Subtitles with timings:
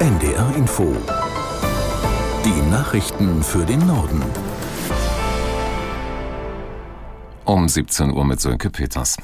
[0.00, 0.92] NDR Info.
[2.44, 4.22] Die Nachrichten für den Norden.
[7.44, 9.16] Um 17 Uhr mit Sönke Peters.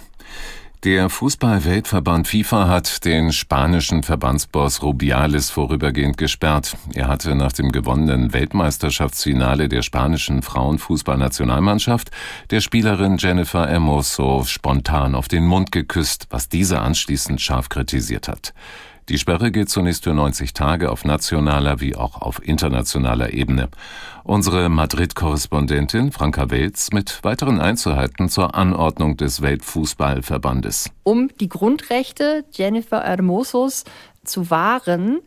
[0.85, 6.77] Der Fußball-Weltverband FIFA hat den spanischen Verbandsboss Rubiales vorübergehend gesperrt.
[6.95, 12.11] Er hatte nach dem gewonnenen Weltmeisterschaftsfinale der spanischen Frauenfußballnationalmannschaft
[12.50, 18.55] der Spielerin Jennifer Hermoso spontan auf den Mund geküsst, was diese anschließend scharf kritisiert hat.
[19.11, 23.68] Die Sperre gilt zunächst für 90 Tage auf nationaler wie auch auf internationaler Ebene.
[24.23, 30.91] Unsere Madrid-Korrespondentin Franka Welz mit weiteren Einzelheiten zur Anordnung des Weltfußballverbandes.
[31.02, 33.82] Um die Grundrechte Jennifer Hermosos
[34.23, 35.18] zu wahren,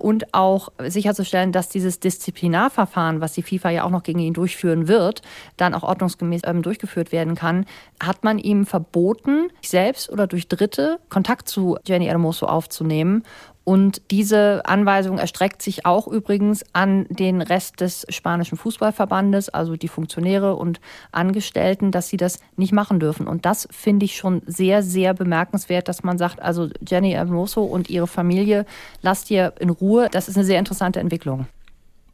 [0.00, 4.88] und auch sicherzustellen, dass dieses Disziplinarverfahren, was die FIFA ja auch noch gegen ihn durchführen
[4.88, 5.22] wird,
[5.56, 7.66] dann auch ordnungsgemäß ähm, durchgeführt werden kann,
[8.02, 13.24] hat man ihm verboten, selbst oder durch Dritte Kontakt zu Jenny Hermoso aufzunehmen
[13.64, 19.88] und diese Anweisung erstreckt sich auch übrigens an den Rest des spanischen Fußballverbandes, also die
[19.88, 20.80] Funktionäre und
[21.12, 23.28] Angestellten, dass sie das nicht machen dürfen.
[23.28, 27.90] Und das finde ich schon sehr, sehr bemerkenswert, dass man sagt, also Jenny Hermoso und
[27.90, 28.64] ihre Familie,
[29.02, 30.08] lasst ihr in Ruhe.
[30.10, 31.46] Das ist eine sehr interessante Entwicklung.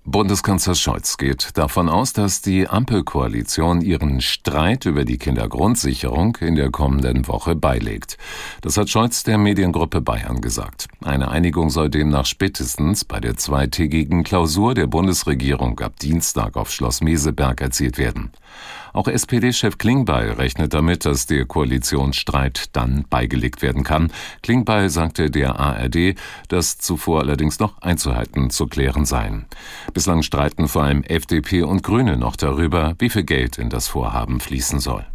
[0.09, 6.71] Bundeskanzler Scholz geht davon aus, dass die Ampelkoalition ihren Streit über die Kindergrundsicherung in der
[6.71, 8.17] kommenden Woche beilegt.
[8.61, 10.87] Das hat Scholz der Mediengruppe Bayern gesagt.
[11.05, 17.01] Eine Einigung soll demnach spätestens bei der zweitägigen Klausur der Bundesregierung ab Dienstag auf Schloss
[17.01, 18.31] Meseberg erzielt werden.
[18.93, 24.13] Auch SPD-Chef Klingbeil rechnet damit, dass der Koalitionsstreit dann beigelegt werden kann.
[24.43, 26.15] Klingbeil sagte der ARD,
[26.49, 29.47] dass zuvor allerdings noch Einzelheiten zu klären seien.
[29.93, 34.41] Bislang streiten vor allem FDP und Grüne noch darüber, wie viel Geld in das Vorhaben
[34.41, 35.07] fließen soll.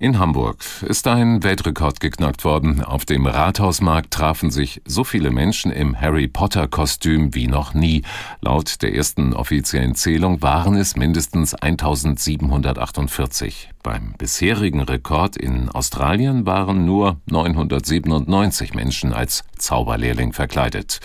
[0.00, 2.84] In Hamburg ist ein Weltrekord geknackt worden.
[2.84, 8.02] Auf dem Rathausmarkt trafen sich so viele Menschen im Harry Potter Kostüm wie noch nie.
[8.40, 13.70] Laut der ersten offiziellen Zählung waren es mindestens 1748.
[13.82, 21.00] Beim bisherigen Rekord in Australien waren nur 997 Menschen als Zauberlehrling verkleidet.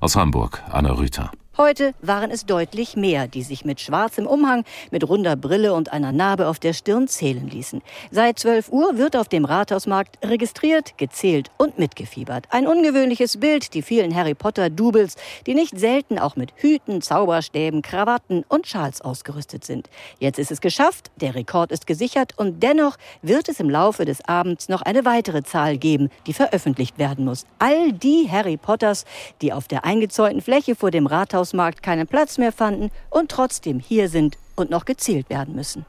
[0.00, 1.30] Aus Hamburg, Anna Rüther.
[1.60, 6.12] Heute waren es deutlich mehr, die sich mit schwarzem Umhang, mit runder Brille und einer
[6.12, 7.82] Narbe auf der Stirn zählen ließen.
[8.12, 12.46] Seit 12 Uhr wird auf dem Rathausmarkt registriert, gezählt und mitgefiebert.
[12.50, 15.16] Ein ungewöhnliches Bild, die vielen Harry Potter-Doubles,
[15.48, 19.90] die nicht selten auch mit Hüten, Zauberstäben, Krawatten und Schals ausgerüstet sind.
[20.20, 24.24] Jetzt ist es geschafft, der Rekord ist gesichert und dennoch wird es im Laufe des
[24.28, 27.46] Abends noch eine weitere Zahl geben, die veröffentlicht werden muss.
[27.58, 29.04] All die Harry Potters,
[29.42, 33.80] die auf der eingezäunten Fläche vor dem Rathaus Einkaufsmarkt keinen Platz mehr fanden und trotzdem
[33.80, 35.86] hier sind und noch gezielt werden müssen.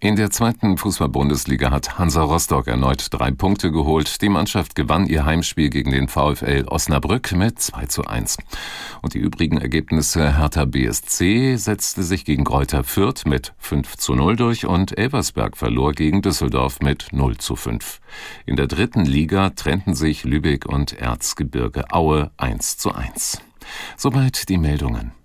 [0.00, 4.22] In der zweiten Fußball-Bundesliga hat Hansa Rostock erneut drei Punkte geholt.
[4.22, 8.36] Die Mannschaft gewann ihr Heimspiel gegen den VfL Osnabrück mit 2 zu 1.
[9.02, 14.36] Und die übrigen Ergebnisse Hertha BSC setzte sich gegen Greuther Fürth mit 5 zu 0
[14.36, 18.00] durch und Elversberg verlor gegen Düsseldorf mit 0 zu 5.
[18.46, 23.40] In der dritten Liga trennten sich Lübeck und Erzgebirge Aue 1 zu 1.
[23.96, 25.17] Soweit die Meldungen.